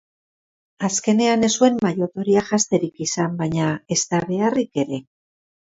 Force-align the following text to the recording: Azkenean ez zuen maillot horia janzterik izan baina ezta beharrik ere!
Azkenean 0.87 1.45
ez 1.47 1.49
zuen 1.61 1.77
maillot 1.83 2.17
horia 2.23 2.43
janzterik 2.49 3.05
izan 3.09 3.39
baina 3.45 3.71
ezta 3.99 4.25
beharrik 4.35 4.85
ere! 4.89 5.03